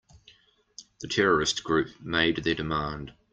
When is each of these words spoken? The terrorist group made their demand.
The 1.01 1.07
terrorist 1.07 1.63
group 1.63 2.01
made 2.01 2.37
their 2.37 2.55
demand. 2.55 3.13